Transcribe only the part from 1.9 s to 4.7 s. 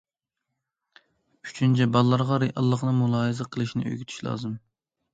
بالىلارغا رېئاللىقنى مۇلاھىزە قىلىشنى ئۆگىتىش لازىم.